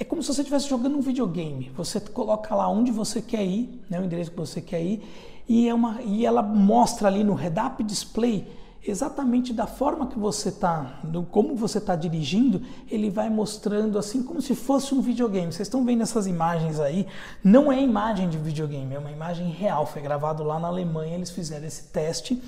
é 0.00 0.04
como 0.04 0.22
se 0.22 0.28
você 0.32 0.40
estivesse 0.40 0.66
jogando 0.66 0.96
um 0.96 1.02
videogame. 1.02 1.70
Você 1.76 2.00
coloca 2.00 2.54
lá 2.54 2.66
onde 2.66 2.90
você 2.90 3.20
quer 3.20 3.44
ir, 3.44 3.82
né, 3.88 4.00
o 4.00 4.04
endereço 4.04 4.30
que 4.30 4.36
você 4.36 4.58
quer 4.58 4.82
ir, 4.82 5.02
e, 5.46 5.68
é 5.68 5.74
uma, 5.74 6.00
e 6.00 6.24
ela 6.24 6.42
mostra 6.42 7.06
ali 7.06 7.22
no 7.22 7.34
head-up 7.34 7.84
display 7.84 8.50
exatamente 8.82 9.52
da 9.52 9.66
forma 9.66 10.06
que 10.06 10.18
você 10.18 10.48
está, 10.48 11.02
como 11.30 11.54
você 11.54 11.76
está 11.76 11.94
dirigindo, 11.94 12.62
ele 12.90 13.10
vai 13.10 13.28
mostrando 13.28 13.98
assim 13.98 14.22
como 14.22 14.40
se 14.40 14.54
fosse 14.54 14.94
um 14.94 15.02
videogame. 15.02 15.52
Vocês 15.52 15.68
estão 15.68 15.84
vendo 15.84 16.02
essas 16.02 16.26
imagens 16.26 16.80
aí? 16.80 17.06
Não 17.44 17.70
é 17.70 17.78
imagem 17.78 18.30
de 18.30 18.38
videogame, 18.38 18.94
é 18.94 18.98
uma 18.98 19.10
imagem 19.10 19.50
real. 19.50 19.84
Foi 19.84 20.00
gravado 20.00 20.42
lá 20.42 20.58
na 20.58 20.68
Alemanha, 20.68 21.14
eles 21.14 21.30
fizeram 21.30 21.66
esse 21.66 21.88
teste. 21.88 22.42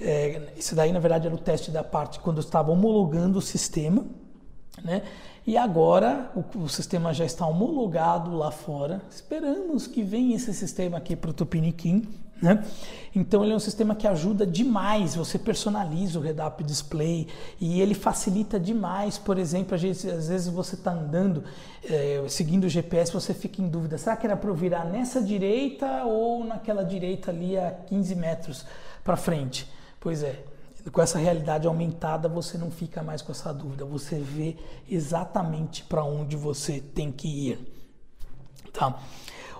É, 0.00 0.52
isso 0.56 0.74
daí, 0.74 0.90
na 0.90 0.98
verdade, 0.98 1.28
era 1.28 1.34
o 1.34 1.38
teste 1.38 1.70
da 1.70 1.84
parte 1.84 2.18
quando 2.18 2.40
estava 2.40 2.72
homologando 2.72 3.38
o 3.38 3.42
sistema, 3.42 4.04
né? 4.82 5.02
E 5.48 5.56
agora 5.56 6.30
o, 6.36 6.64
o, 6.64 6.68
sistema 6.68 7.14
já 7.14 7.24
está 7.24 7.46
homologado 7.46 8.36
lá 8.36 8.50
fora. 8.50 9.00
Esperamos 9.10 9.86
que 9.86 10.02
venha 10.02 10.36
esse 10.36 10.52
sistema 10.52 10.98
aqui 10.98 11.16
para 11.16 11.30
o 11.30 11.32
Tupiniquim. 11.32 12.06
Né? 12.40 12.62
Então 13.16 13.42
ele 13.42 13.54
é 13.54 13.56
um 13.56 13.58
sistema 13.58 13.94
que 13.94 14.06
ajuda 14.06 14.46
demais, 14.46 15.14
você 15.14 15.38
personaliza 15.38 16.18
o 16.18 16.22
Redap 16.22 16.62
Display 16.62 17.28
e 17.58 17.80
ele 17.80 17.94
facilita 17.94 18.60
demais, 18.60 19.16
por 19.16 19.38
exemplo, 19.38 19.74
às 19.74 19.80
vezes, 19.80 20.12
às 20.12 20.28
vezes 20.28 20.48
você 20.52 20.74
está 20.74 20.92
andando, 20.92 21.42
é, 21.82 22.22
seguindo 22.28 22.64
o 22.64 22.68
GPS, 22.68 23.10
você 23.10 23.32
fica 23.32 23.62
em 23.62 23.68
dúvida, 23.68 23.96
será 23.96 24.18
que 24.18 24.26
era 24.26 24.36
para 24.36 24.50
eu 24.50 24.54
virar 24.54 24.84
nessa 24.84 25.22
direita 25.22 26.04
ou 26.04 26.44
naquela 26.44 26.84
direita 26.84 27.30
ali 27.30 27.56
a 27.56 27.70
15 27.70 28.14
metros 28.16 28.66
para 29.02 29.16
frente? 29.16 29.66
Pois 29.98 30.22
é, 30.22 30.44
com 30.90 31.02
essa 31.02 31.18
realidade 31.18 31.66
aumentada, 31.66 32.28
você 32.28 32.56
não 32.56 32.70
fica 32.70 33.02
mais 33.02 33.22
com 33.22 33.32
essa 33.32 33.52
dúvida, 33.52 33.84
você 33.84 34.18
vê 34.18 34.56
exatamente 34.88 35.82
para 35.84 36.04
onde 36.04 36.36
você 36.36 36.80
tem 36.80 37.10
que 37.10 37.28
ir. 37.50 37.58
Tá? 38.72 38.98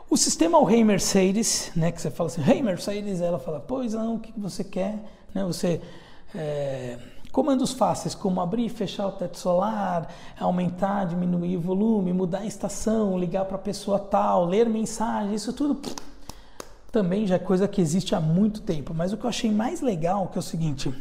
O 0.09 0.17
sistema 0.17 0.59
o 0.59 0.65
Rei 0.65 0.83
Mercedes, 0.85 1.71
né, 1.77 1.93
que 1.93 2.01
você 2.01 2.11
fala 2.11 2.29
assim, 2.29 2.41
Rei 2.41 2.63
Mercedes, 2.63 3.21
ela 3.21 3.39
fala, 3.39 3.61
pois 3.61 3.95
não, 3.95 4.17
o 4.17 4.21
que 4.21 4.33
você 4.39 4.65
quer? 4.65 4.99
Né, 5.35 5.45
você 5.45 5.81
é, 6.35 6.99
comandos 7.31 7.73
fáceis 7.73 8.15
como 8.15 8.41
abrir 8.41 8.67
e 8.67 8.69
fechar 8.69 9.07
o 9.07 9.13
teto 9.13 9.39
solar, 9.39 10.09
aumentar, 10.39 11.05
diminuir 11.07 11.57
o 11.57 11.61
volume, 11.61 12.13
mudar 12.13 12.41
a 12.41 12.47
estação, 12.47 13.19
ligar 13.19 13.45
para 13.45 13.57
a 13.57 13.61
pessoa 13.61 13.99
tal, 13.99 14.45
ler 14.45 14.69
mensagem, 14.69 15.35
isso 15.35 15.53
tudo 15.53 15.81
também 16.91 17.27
já 17.27 17.35
é 17.35 17.39
coisa 17.39 17.69
que 17.69 17.81
existe 17.81 18.15
há 18.15 18.21
muito 18.21 18.63
tempo. 18.63 18.95
Mas 18.95 19.13
o 19.13 19.17
que 19.17 19.25
eu 19.25 19.29
achei 19.29 19.51
mais 19.51 19.81
legal 19.81 20.29
que 20.29 20.39
é 20.39 20.41
o 20.41 20.43
seguinte, 20.43 20.93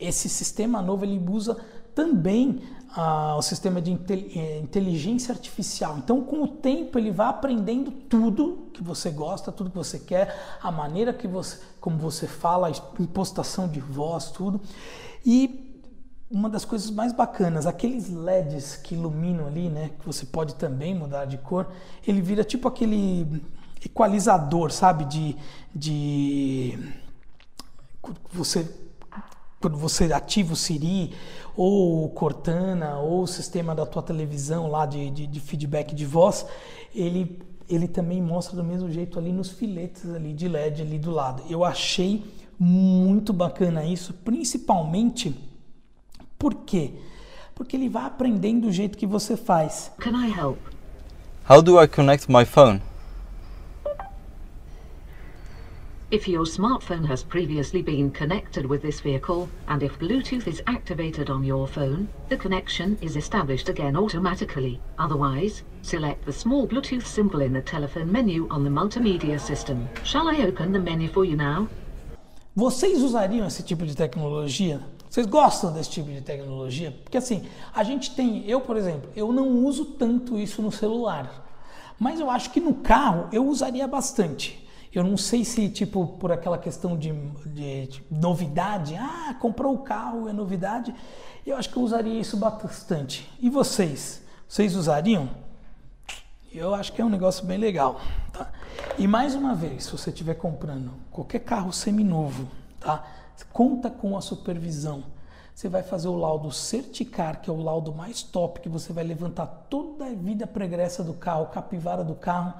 esse 0.00 0.28
sistema 0.28 0.80
novo 0.80 1.04
ele 1.04 1.22
usa 1.28 1.56
também 1.94 2.60
ah, 2.94 3.36
o 3.36 3.42
sistema 3.42 3.80
de 3.80 3.92
eh, 3.92 4.58
inteligência 4.58 5.32
artificial. 5.32 5.98
Então, 5.98 6.22
com 6.22 6.42
o 6.42 6.48
tempo, 6.48 6.98
ele 6.98 7.10
vai 7.10 7.28
aprendendo 7.28 7.90
tudo 7.90 8.68
que 8.72 8.82
você 8.82 9.10
gosta, 9.10 9.52
tudo 9.52 9.70
que 9.70 9.76
você 9.76 9.98
quer, 9.98 10.58
a 10.60 10.72
maneira 10.72 11.12
que 11.12 11.28
você, 11.28 11.58
como 11.80 11.98
você 11.98 12.26
fala, 12.26 12.68
a 12.68 12.70
impostação 13.00 13.68
de 13.68 13.80
voz, 13.80 14.30
tudo. 14.30 14.60
E 15.24 15.70
uma 16.30 16.48
das 16.48 16.64
coisas 16.64 16.90
mais 16.90 17.12
bacanas, 17.12 17.66
aqueles 17.66 18.08
LEDs 18.08 18.76
que 18.76 18.94
iluminam 18.94 19.46
ali, 19.46 19.68
né, 19.68 19.90
que 19.98 20.06
você 20.06 20.24
pode 20.24 20.54
também 20.54 20.94
mudar 20.94 21.24
de 21.24 21.38
cor, 21.38 21.66
ele 22.06 22.20
vira 22.20 22.44
tipo 22.44 22.68
aquele 22.68 23.42
equalizador, 23.84 24.70
sabe, 24.70 25.04
de, 25.04 25.36
de 25.74 26.78
você 28.32 28.68
quando 29.60 29.76
você 29.76 30.10
ativa 30.12 30.54
o 30.54 30.56
Siri 30.56 31.12
ou 31.54 32.06
o 32.06 32.08
Cortana 32.08 32.98
ou 32.98 33.22
o 33.22 33.26
sistema 33.26 33.74
da 33.74 33.84
tua 33.84 34.02
televisão 34.02 34.70
lá 34.70 34.86
de, 34.86 35.10
de, 35.10 35.26
de, 35.26 35.40
feedback 35.40 35.94
de 35.94 36.06
voz, 36.06 36.46
ele, 36.94 37.38
ele 37.68 37.86
também 37.86 38.22
mostra 38.22 38.56
do 38.56 38.64
mesmo 38.64 38.90
jeito 38.90 39.18
ali 39.18 39.32
nos 39.32 39.50
filetes 39.50 40.08
ali 40.08 40.32
de 40.32 40.48
LED 40.48 40.80
ali 40.80 40.98
do 40.98 41.10
lado. 41.10 41.42
Eu 41.48 41.62
achei 41.62 42.24
muito 42.58 43.32
bacana 43.32 43.84
isso, 43.84 44.14
principalmente 44.24 45.34
por 46.38 46.54
quê? 46.54 46.94
Porque 47.54 47.76
ele 47.76 47.90
vai 47.90 48.06
aprendendo 48.06 48.62
do 48.62 48.72
jeito 48.72 48.96
que 48.96 49.06
você 49.06 49.36
faz. 49.36 49.92
Can 49.98 50.12
I 50.26 50.30
help? 50.30 50.58
How 51.48 51.60
do 51.60 51.82
I 51.82 51.86
connect 51.86 52.30
my 52.32 52.46
phone? 52.46 52.80
If 56.12 56.26
your 56.26 56.44
smartphone 56.44 57.06
has 57.06 57.22
previously 57.22 57.82
been 57.82 58.10
connected 58.10 58.66
with 58.66 58.82
this 58.82 58.98
vehicle, 58.98 59.48
and 59.68 59.80
if 59.80 59.96
Bluetooth 60.00 60.48
is 60.48 60.60
activated 60.66 61.30
on 61.30 61.44
your 61.44 61.68
phone, 61.68 62.08
the 62.28 62.36
connection 62.36 62.98
is 63.00 63.14
established 63.14 63.68
again 63.68 63.96
automatically. 63.96 64.80
Otherwise, 64.98 65.62
select 65.82 66.26
the 66.26 66.32
small 66.32 66.66
Bluetooth 66.66 67.06
symbol 67.06 67.42
in 67.42 67.52
the 67.52 67.60
telephone 67.60 68.10
menu 68.10 68.48
on 68.50 68.64
the 68.64 68.70
multimedia 68.70 69.38
system. 69.38 69.88
Shall 70.02 70.26
I 70.26 70.42
open 70.42 70.72
the 70.72 70.80
menu 70.80 71.06
for 71.06 71.24
you 71.24 71.36
now? 71.36 71.68
Vocês 72.56 73.04
usariam 73.04 73.46
esse 73.46 73.62
tipo 73.62 73.86
de 73.86 73.94
tecnologia? 73.94 74.80
Vocês 75.08 75.26
gostam 75.26 75.72
desse 75.72 75.90
tipo 75.90 76.10
de 76.10 76.22
tecnologia? 76.22 76.90
Porque 77.04 77.18
assim, 77.18 77.46
a 77.72 77.84
gente 77.84 78.16
tem, 78.16 78.44
eu 78.50 78.60
por 78.60 78.76
exemplo, 78.76 79.08
eu 79.14 79.32
não 79.32 79.64
uso 79.64 79.84
tanto 79.84 80.36
isso 80.40 80.60
no 80.60 80.72
celular, 80.72 81.46
mas 82.00 82.18
eu 82.18 82.28
acho 82.28 82.50
que 82.50 82.58
no 82.58 82.74
carro 82.74 83.28
eu 83.30 83.46
usaria 83.46 83.86
bastante. 83.86 84.68
Eu 84.92 85.04
não 85.04 85.16
sei 85.16 85.44
se, 85.44 85.68
tipo, 85.68 86.06
por 86.18 86.32
aquela 86.32 86.58
questão 86.58 86.96
de, 86.96 87.12
de, 87.46 87.86
de 87.86 88.04
novidade, 88.10 88.96
ah, 88.96 89.36
comprou 89.40 89.74
o 89.74 89.78
carro, 89.78 90.28
é 90.28 90.32
novidade. 90.32 90.92
Eu 91.46 91.56
acho 91.56 91.70
que 91.70 91.76
eu 91.76 91.82
usaria 91.82 92.18
isso 92.18 92.36
bastante. 92.36 93.30
E 93.40 93.48
vocês? 93.48 94.22
Vocês 94.48 94.74
usariam? 94.74 95.30
Eu 96.52 96.74
acho 96.74 96.92
que 96.92 97.00
é 97.00 97.04
um 97.04 97.08
negócio 97.08 97.46
bem 97.46 97.56
legal, 97.56 98.00
tá? 98.32 98.50
E 98.98 99.06
mais 99.06 99.36
uma 99.36 99.54
vez, 99.54 99.84
se 99.84 99.92
você 99.92 100.10
estiver 100.10 100.34
comprando 100.34 100.90
qualquer 101.12 101.38
carro 101.38 101.72
seminovo, 101.72 102.48
tá? 102.80 103.06
Conta 103.52 103.88
com 103.88 104.16
a 104.16 104.20
supervisão. 104.20 105.04
Você 105.54 105.68
vai 105.68 105.84
fazer 105.84 106.08
o 106.08 106.16
laudo 106.16 106.50
Certicar, 106.50 107.40
que 107.40 107.48
é 107.48 107.52
o 107.52 107.62
laudo 107.62 107.92
mais 107.92 108.22
top, 108.22 108.60
que 108.60 108.68
você 108.68 108.92
vai 108.92 109.04
levantar 109.04 109.46
toda 109.68 110.06
a 110.06 110.12
vida 110.12 110.46
pregressa 110.46 111.04
do 111.04 111.14
carro, 111.14 111.46
capivara 111.46 112.02
do 112.02 112.14
carro 112.14 112.54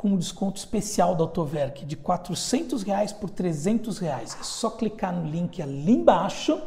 com 0.00 0.08
um 0.08 0.16
desconto 0.16 0.56
especial 0.56 1.14
da 1.14 1.22
Autoverk 1.24 1.84
de 1.84 1.94
400 1.94 2.82
reais 2.82 3.12
por 3.12 3.28
300 3.28 3.98
reais. 3.98 4.34
É 4.40 4.42
só 4.42 4.70
clicar 4.70 5.14
no 5.14 5.30
link 5.30 5.60
ali 5.60 5.92
embaixo, 5.92 6.58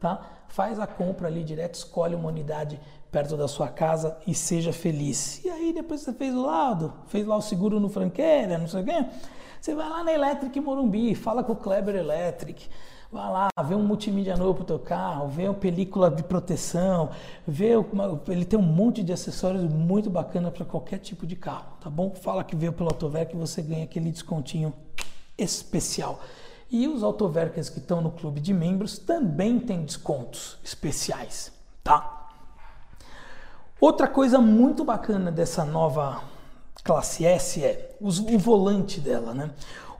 tá? 0.00 0.22
Faz 0.48 0.80
a 0.80 0.86
compra 0.86 1.28
ali 1.28 1.44
direto, 1.44 1.74
escolhe 1.74 2.14
uma 2.14 2.30
unidade 2.30 2.80
perto 3.12 3.36
da 3.36 3.46
sua 3.46 3.68
casa 3.68 4.16
e 4.26 4.34
seja 4.34 4.72
feliz. 4.72 5.44
E 5.44 5.50
aí 5.50 5.74
depois 5.74 6.00
você 6.00 6.14
fez 6.14 6.34
o 6.34 6.40
laudo, 6.40 6.90
fez 7.08 7.26
lá 7.26 7.36
o 7.36 7.42
seguro 7.42 7.78
no 7.78 7.90
franqueira, 7.90 8.56
não 8.56 8.66
sei 8.66 8.80
o 8.80 8.84
quê, 8.86 9.04
você 9.60 9.74
vai 9.74 9.86
lá 9.86 10.02
na 10.02 10.14
Electric 10.14 10.58
Morumbi, 10.58 11.14
fala 11.14 11.44
com 11.44 11.52
o 11.52 11.56
Kleber 11.56 11.94
Electric. 11.94 12.66
Vá 13.12 13.28
lá, 13.28 13.48
vê 13.64 13.74
um 13.74 13.82
multimídia 13.82 14.36
novo 14.36 14.54
para 14.54 14.62
o 14.62 14.66
teu 14.66 14.78
carro, 14.78 15.26
vê 15.26 15.48
uma 15.48 15.54
película 15.54 16.08
de 16.08 16.22
proteção, 16.22 17.10
vê 17.44 17.74
uma, 17.74 18.22
ele 18.28 18.44
tem 18.44 18.56
um 18.56 18.62
monte 18.62 19.02
de 19.02 19.12
acessórios 19.12 19.64
muito 19.64 20.08
bacana 20.08 20.48
para 20.48 20.64
qualquer 20.64 20.98
tipo 20.98 21.26
de 21.26 21.34
carro, 21.34 21.72
tá 21.80 21.90
bom? 21.90 22.14
Fala 22.14 22.44
que 22.44 22.54
veio 22.54 22.72
pelo 22.72 22.88
Autover 22.88 23.26
que 23.26 23.34
você 23.34 23.62
ganha 23.62 23.82
aquele 23.82 24.12
descontinho 24.12 24.72
especial. 25.36 26.20
E 26.70 26.86
os 26.86 27.02
Autoverkers 27.02 27.68
que 27.68 27.80
estão 27.80 28.00
no 28.00 28.12
clube 28.12 28.40
de 28.40 28.54
membros 28.54 28.96
também 28.96 29.58
têm 29.58 29.84
descontos 29.84 30.56
especiais, 30.62 31.52
tá? 31.82 32.28
Outra 33.80 34.06
coisa 34.06 34.38
muito 34.38 34.84
bacana 34.84 35.32
dessa 35.32 35.64
nova 35.64 36.22
classe 36.84 37.26
S 37.26 37.64
é 37.64 37.96
o 38.00 38.38
volante 38.38 39.00
dela, 39.00 39.34
né? 39.34 39.50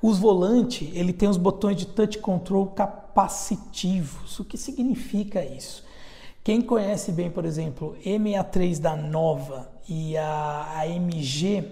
Os 0.03 0.19
volantes, 0.19 0.89
ele 0.95 1.13
tem 1.13 1.29
os 1.29 1.37
botões 1.37 1.77
de 1.77 1.87
touch 1.87 2.19
control 2.19 2.67
capacitivos. 2.69 4.39
O 4.39 4.45
que 4.45 4.57
significa 4.57 5.45
isso? 5.45 5.85
Quem 6.43 6.63
conhece 6.63 7.13
bem, 7.13 7.31
por 7.31 7.45
exemplo, 7.45 7.97
E63 8.05 8.79
da 8.79 8.97
Nova 8.97 9.71
e 9.87 10.17
a 10.17 10.81
AMG 10.81 11.65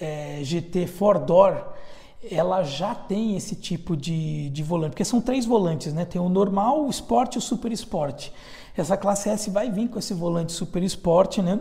é, 0.00 0.40
GT 0.42 0.88
Four 0.88 1.20
Door, 1.20 1.62
ela 2.28 2.62
já 2.64 2.94
tem 2.94 3.36
esse 3.36 3.54
tipo 3.54 3.96
de, 3.96 4.50
de 4.50 4.62
volante, 4.62 4.90
porque 4.90 5.04
são 5.04 5.20
três 5.20 5.46
volantes, 5.46 5.92
né? 5.92 6.04
Tem 6.04 6.20
o 6.20 6.28
normal, 6.28 6.84
o 6.84 6.90
Sport 6.90 7.36
e 7.36 7.38
o 7.38 7.40
Super 7.40 7.70
Sport. 7.72 8.30
Essa 8.76 8.96
classe 8.96 9.28
S 9.28 9.48
vai 9.48 9.70
vir 9.70 9.88
com 9.88 9.98
esse 9.98 10.12
volante 10.12 10.52
Super 10.52 10.82
Sport, 10.82 11.38
né? 11.38 11.60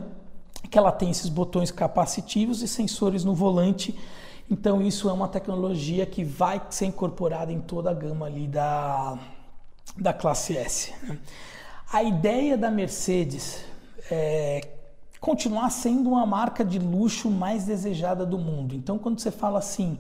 Que 0.70 0.78
ela 0.78 0.92
tem 0.92 1.12
esses 1.12 1.30
botões 1.30 1.70
capacitivos 1.70 2.62
e 2.62 2.68
sensores 2.68 3.24
no 3.24 3.34
volante 3.34 3.96
então 4.50 4.82
isso 4.82 5.08
é 5.08 5.14
uma 5.14 5.28
tecnologia 5.28 6.06
que 6.08 6.24
vai 6.24 6.60
ser 6.72 6.88
incorporada 6.88 7.52
em 7.52 7.62
toda 7.62 7.92
a 7.92 7.94
gama 7.94 8.26
ali 8.26 8.48
da, 8.48 9.18
da 9.96 10.12
classe 10.12 10.58
S. 10.58 10.92
Né? 11.04 11.20
A 11.92 12.02
ideia 12.02 12.58
da 12.58 12.72
Mercedes 12.72 13.64
é 14.10 14.68
continuar 15.20 15.70
sendo 15.70 16.10
uma 16.10 16.26
marca 16.26 16.66
de 16.66 16.80
luxo 16.80 17.30
mais 17.30 17.66
desejada 17.66 18.26
do 18.26 18.40
mundo. 18.40 18.74
Então 18.74 18.98
quando 18.98 19.20
você 19.20 19.30
fala 19.30 19.60
assim, 19.60 20.00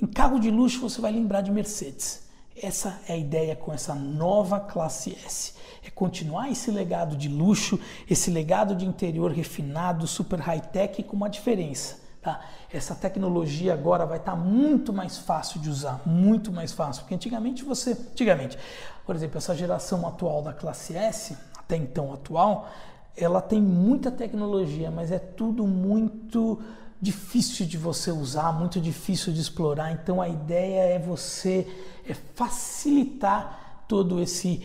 em 0.00 0.06
carro 0.06 0.38
de 0.38 0.50
luxo 0.50 0.80
você 0.80 1.00
vai 1.00 1.12
lembrar 1.12 1.40
de 1.40 1.50
Mercedes. 1.50 2.28
Essa 2.62 3.00
é 3.08 3.14
a 3.14 3.16
ideia 3.16 3.56
com 3.56 3.72
essa 3.72 3.94
nova 3.94 4.60
classe 4.60 5.16
S. 5.24 5.54
É 5.82 5.88
continuar 5.88 6.50
esse 6.50 6.70
legado 6.70 7.16
de 7.16 7.30
luxo, 7.30 7.80
esse 8.08 8.30
legado 8.30 8.74
de 8.74 8.84
interior 8.84 9.30
refinado, 9.30 10.06
super 10.06 10.38
high-tech 10.38 11.02
com 11.04 11.16
uma 11.16 11.30
diferença 11.30 12.09
Tá? 12.22 12.40
Essa 12.70 12.94
tecnologia 12.94 13.72
agora 13.72 14.04
vai 14.04 14.18
estar 14.18 14.32
tá 14.32 14.36
muito 14.36 14.92
mais 14.92 15.16
fácil 15.16 15.58
de 15.58 15.70
usar, 15.70 16.02
muito 16.04 16.52
mais 16.52 16.70
fácil, 16.70 17.02
porque 17.02 17.14
antigamente 17.14 17.64
você, 17.64 17.92
antigamente, 17.92 18.58
por 19.06 19.16
exemplo, 19.16 19.38
essa 19.38 19.56
geração 19.56 20.06
atual 20.06 20.42
da 20.42 20.52
classe 20.52 20.94
S, 20.94 21.34
até 21.56 21.76
então 21.76 22.12
atual, 22.12 22.68
ela 23.16 23.40
tem 23.40 23.60
muita 23.60 24.10
tecnologia, 24.10 24.90
mas 24.90 25.10
é 25.10 25.18
tudo 25.18 25.66
muito 25.66 26.60
difícil 27.00 27.64
de 27.66 27.78
você 27.78 28.12
usar, 28.12 28.52
muito 28.52 28.78
difícil 28.80 29.32
de 29.32 29.40
explorar. 29.40 29.90
Então 29.92 30.20
a 30.20 30.28
ideia 30.28 30.80
é 30.82 30.98
você 30.98 31.66
é 32.06 32.12
facilitar 32.12 33.84
todo 33.88 34.20
esse 34.20 34.62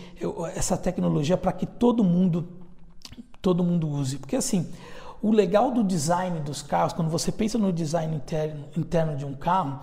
essa 0.55 0.77
tecnologia 0.77 1.38
para 1.38 1.51
que 1.53 1.65
todo 1.65 2.03
mundo 2.03 2.47
todo 3.41 3.63
mundo 3.63 3.88
use, 3.88 4.17
porque 4.17 4.35
assim 4.35 4.69
o 5.25 5.32
legal 5.32 5.72
do 5.72 5.84
design 5.84 6.39
dos 6.39 6.62
carros, 6.62 6.94
quando 6.94 7.10
você 7.10 7.32
pensa 7.32 7.58
no 7.58 7.74
design 7.74 8.15
interno, 8.15 8.65
interno 8.77 9.17
de 9.17 9.25
um 9.25 9.34
carro, 9.34 9.79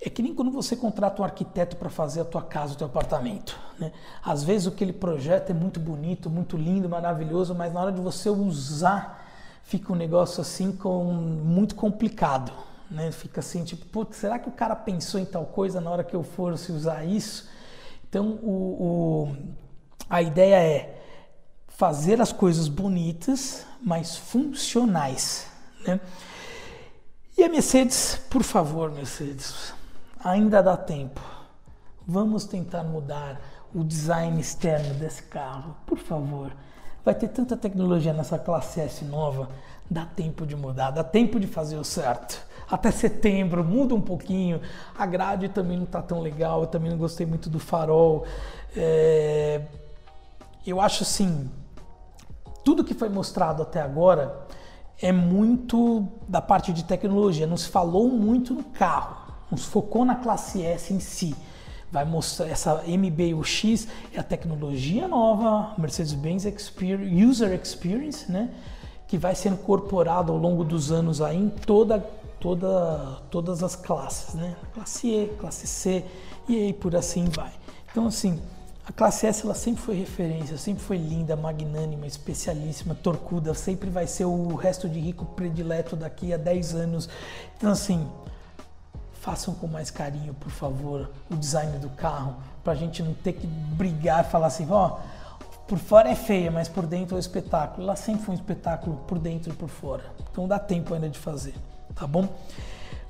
é 0.00 0.10
que 0.10 0.20
nem 0.20 0.34
quando 0.34 0.50
você 0.50 0.74
contrata 0.74 1.22
um 1.22 1.24
arquiteto 1.24 1.76
para 1.76 1.88
fazer 1.88 2.22
a 2.22 2.24
tua 2.24 2.42
casa, 2.42 2.74
o 2.74 2.76
teu 2.76 2.88
apartamento. 2.88 3.56
Né? 3.78 3.92
Às 4.24 4.42
vezes 4.42 4.66
o 4.66 4.72
que 4.72 4.82
ele 4.82 4.92
projeta 4.92 5.52
é 5.52 5.54
muito 5.54 5.78
bonito, 5.78 6.28
muito 6.28 6.56
lindo, 6.56 6.88
maravilhoso, 6.88 7.54
mas 7.54 7.72
na 7.72 7.80
hora 7.80 7.92
de 7.92 8.00
você 8.00 8.28
usar, 8.28 9.24
fica 9.62 9.92
um 9.92 9.94
negócio 9.94 10.40
assim 10.40 10.72
com, 10.72 11.04
muito 11.04 11.76
complicado. 11.76 12.52
Né? 12.90 13.12
Fica 13.12 13.38
assim, 13.38 13.62
tipo, 13.62 13.86
putz, 13.86 14.16
será 14.16 14.36
que 14.36 14.48
o 14.48 14.52
cara 14.52 14.74
pensou 14.74 15.20
em 15.20 15.24
tal 15.24 15.44
coisa 15.44 15.80
na 15.80 15.92
hora 15.92 16.02
que 16.02 16.16
eu 16.16 16.24
for 16.24 16.58
se 16.58 16.72
usar 16.72 17.04
isso? 17.04 17.48
Então 18.08 18.30
o, 18.42 19.28
o 19.30 19.36
a 20.10 20.20
ideia 20.20 20.56
é 20.56 21.01
fazer 21.76 22.20
as 22.20 22.32
coisas 22.32 22.68
bonitas, 22.68 23.66
mas 23.82 24.16
funcionais. 24.16 25.46
Né? 25.86 26.00
E 27.36 27.42
a 27.42 27.48
Mercedes, 27.48 28.20
por 28.30 28.42
favor, 28.42 28.90
Mercedes, 28.90 29.72
ainda 30.22 30.62
dá 30.62 30.76
tempo. 30.76 31.20
Vamos 32.06 32.44
tentar 32.44 32.84
mudar 32.84 33.40
o 33.74 33.82
design 33.82 34.40
externo 34.40 34.94
desse 34.94 35.22
carro, 35.24 35.76
por 35.86 35.98
favor. 35.98 36.52
Vai 37.04 37.14
ter 37.14 37.28
tanta 37.28 37.56
tecnologia 37.56 38.12
nessa 38.12 38.38
classe 38.38 38.80
S 38.80 39.04
nova, 39.04 39.48
dá 39.90 40.04
tempo 40.04 40.46
de 40.46 40.54
mudar, 40.54 40.90
dá 40.90 41.02
tempo 41.02 41.40
de 41.40 41.46
fazer 41.46 41.76
o 41.76 41.84
certo. 41.84 42.40
Até 42.70 42.90
setembro, 42.90 43.64
muda 43.64 43.94
um 43.94 44.00
pouquinho. 44.00 44.60
A 44.96 45.04
grade 45.04 45.48
também 45.48 45.76
não 45.76 45.84
está 45.84 46.00
tão 46.00 46.20
legal, 46.20 46.62
eu 46.62 46.66
também 46.66 46.90
não 46.90 46.98
gostei 46.98 47.26
muito 47.26 47.50
do 47.50 47.58
farol. 47.58 48.24
É... 48.76 49.62
Eu 50.66 50.80
acho 50.80 51.02
assim, 51.02 51.50
tudo 52.64 52.84
que 52.84 52.94
foi 52.94 53.08
mostrado 53.08 53.62
até 53.62 53.80
agora 53.80 54.46
é 55.00 55.10
muito 55.10 56.06
da 56.28 56.40
parte 56.40 56.72
de 56.72 56.84
tecnologia, 56.84 57.46
não 57.46 57.56
se 57.56 57.68
falou 57.68 58.08
muito 58.08 58.54
no 58.54 58.62
carro, 58.62 59.16
não 59.50 59.58
se 59.58 59.66
focou 59.66 60.04
na 60.04 60.14
classe 60.14 60.62
S 60.62 60.94
em 60.94 61.00
si. 61.00 61.34
Vai 61.90 62.04
mostrar 62.06 62.46
essa 62.48 62.82
MBUX 62.86 63.86
é 64.14 64.20
a 64.20 64.22
tecnologia 64.22 65.06
nova, 65.06 65.74
Mercedes-Benz 65.76 66.46
User 67.28 67.52
Experience, 67.60 68.30
né? 68.30 68.50
Que 69.06 69.18
vai 69.18 69.34
ser 69.34 69.50
incorporado 69.50 70.32
ao 70.32 70.38
longo 70.38 70.64
dos 70.64 70.90
anos 70.90 71.20
aí 71.20 71.36
em 71.36 71.50
toda, 71.50 71.98
toda, 72.40 73.20
todas 73.30 73.62
as 73.62 73.76
classes, 73.76 74.34
né? 74.34 74.56
Classe 74.72 75.08
E, 75.08 75.26
classe 75.38 75.66
C 75.66 76.04
e 76.48 76.56
aí 76.56 76.72
por 76.72 76.96
assim 76.96 77.26
vai. 77.26 77.52
Então 77.90 78.06
assim, 78.06 78.40
a 78.84 78.90
classe 78.90 79.26
S 79.26 79.44
ela 79.44 79.54
sempre 79.54 79.80
foi 79.80 79.94
referência, 79.94 80.58
sempre 80.58 80.82
foi 80.82 80.96
linda, 80.96 81.36
magnânima, 81.36 82.04
especialíssima, 82.04 82.96
torcuda, 82.96 83.54
sempre 83.54 83.88
vai 83.88 84.08
ser 84.08 84.24
o 84.24 84.56
resto 84.56 84.88
de 84.88 84.98
rico 84.98 85.24
predileto 85.24 85.94
daqui 85.94 86.34
a 86.34 86.36
10 86.36 86.74
anos. 86.74 87.08
Então 87.56 87.70
assim, 87.70 88.08
façam 89.20 89.54
com 89.54 89.68
mais 89.68 89.88
carinho, 89.88 90.34
por 90.34 90.50
favor, 90.50 91.08
o 91.30 91.36
design 91.36 91.78
do 91.78 91.90
carro, 91.90 92.34
para 92.64 92.72
a 92.72 92.76
gente 92.76 93.04
não 93.04 93.14
ter 93.14 93.34
que 93.34 93.46
brigar 93.46 94.24
e 94.24 94.28
falar 94.28 94.48
assim, 94.48 94.66
ó, 94.68 94.98
oh, 94.98 95.46
por 95.68 95.78
fora 95.78 96.10
é 96.10 96.16
feia, 96.16 96.50
mas 96.50 96.68
por 96.68 96.84
dentro 96.84 97.14
é 97.14 97.16
um 97.16 97.20
espetáculo. 97.20 97.84
Ela 97.84 97.94
sempre 97.94 98.24
foi 98.24 98.34
um 98.34 98.38
espetáculo 98.38 98.96
por 99.06 99.18
dentro 99.18 99.52
e 99.52 99.56
por 99.56 99.68
fora. 99.68 100.04
Então 100.30 100.48
dá 100.48 100.58
tempo 100.58 100.92
ainda 100.92 101.08
de 101.08 101.20
fazer, 101.20 101.54
tá 101.94 102.04
bom? 102.04 102.28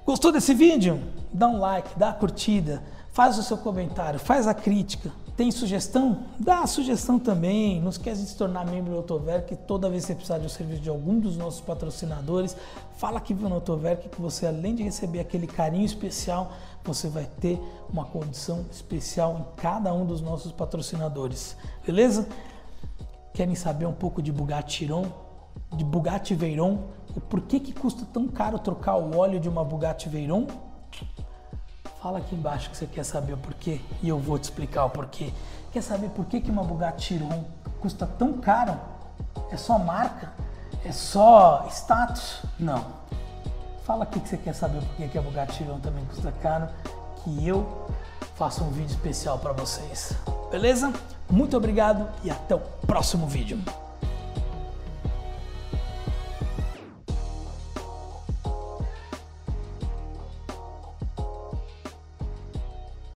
Gostou 0.05 0.31
desse 0.31 0.53
vídeo? 0.53 1.03
Dá 1.33 1.49
um 1.49 1.59
like, 1.59 1.99
dá 1.99 2.11
a 2.11 2.13
curtida, 2.13 2.83
faz 3.11 3.39
o 3.39 3.43
seu 3.43 3.57
comentário, 3.57 4.21
faz 4.21 4.47
a 4.47 4.53
crítica 4.53 5.11
tem 5.37 5.51
sugestão? 5.51 6.25
Dá 6.39 6.67
sugestão 6.67 7.19
também. 7.19 7.81
Não 7.81 7.89
esquece 7.89 8.23
de 8.23 8.29
se 8.29 8.37
tornar 8.37 8.67
membro 8.67 8.93
do 8.93 8.99
Autoverk. 8.99 9.57
toda 9.57 9.89
vez 9.89 10.03
que 10.03 10.09
você 10.09 10.15
precisar 10.15 10.39
de 10.39 10.47
um 10.47 10.49
serviço 10.49 10.83
de 10.83 10.91
algum 10.91 11.19
dos 11.19 11.37
nossos 11.37 11.61
patrocinadores, 11.61 12.57
fala 12.97 13.19
aqui 13.19 13.33
no 13.33 13.55
Autoverk 13.55 14.11
que 14.11 14.21
você, 14.21 14.47
além 14.47 14.75
de 14.75 14.83
receber 14.83 15.21
aquele 15.21 15.47
carinho 15.47 15.85
especial, 15.85 16.53
você 16.85 17.09
vai 17.09 17.27
ter 17.41 17.59
uma 17.91 18.05
condição 18.05 18.65
especial 18.71 19.39
em 19.39 19.61
cada 19.61 19.93
um 19.95 20.05
dos 20.05 20.21
nossos 20.21 20.53
patrocinadores. 20.53 21.57
Beleza? 21.87 22.29
Querem 23.33 23.55
saber 23.55 23.87
um 23.87 23.95
pouco 23.95 24.21
de 24.21 24.31
Bugatti 24.31 24.79
Chiron? 24.79 25.07
De 25.73 25.85
Bugatti 25.85 26.35
Veyron? 26.35 26.89
O 27.17 27.21
porquê 27.21 27.59
que 27.59 27.73
custa 27.73 28.07
tão 28.13 28.29
caro 28.29 28.59
trocar 28.59 28.97
o 28.97 29.17
óleo 29.17 29.41
de 29.41 29.49
uma 29.49 29.65
Bugatti 29.65 30.09
Veyron? 30.11 30.47
Fala 32.03 32.19
aqui 32.19 32.35
embaixo 32.35 32.69
que 32.69 32.77
você 32.77 32.87
quer 32.87 33.05
saber 33.05 33.35
o 33.35 33.37
porquê 33.37 33.81
e 34.03 34.09
eu 34.09 34.19
vou 34.19 34.37
te 34.37 34.43
explicar 34.43 34.87
o 34.87 34.91
porquê. 34.91 35.33
Quer 35.73 35.83
saber 35.83 36.09
por 36.11 36.25
que, 36.25 36.41
que 36.41 36.51
uma 36.51 36.65
Bugatti 36.65 37.05
Chiron 37.05 37.45
custa 37.81 38.05
tão 38.05 38.39
caro? 38.39 38.77
É 39.53 39.57
só 39.57 39.79
marca? 39.79 40.33
É 40.85 40.91
só 40.91 41.65
status? 41.71 42.43
Não. 42.59 42.85
Fala 43.85 44.03
aqui 44.03 44.19
que 44.19 44.29
você 44.29 44.37
quer 44.37 44.53
saber 44.53 44.81
por 44.81 44.97
que, 44.97 45.07
que 45.11 45.17
a 45.17 45.23
Bugatti 45.23 45.55
Chiron 45.55 45.79
também 45.79 46.05
custa 46.07 46.33
caro, 46.43 46.69
que 47.23 47.47
eu 47.47 47.87
faço 48.35 48.65
um 48.65 48.71
vídeo 48.71 48.91
especial 48.91 49.39
para 49.39 49.53
vocês. 49.53 50.13
Beleza? 50.51 50.93
Muito 51.31 51.57
obrigado 51.57 52.09
e 52.25 52.33
até 52.33 52.57
o 52.57 52.59
próximo 52.85 53.29
vídeo. 53.29 53.63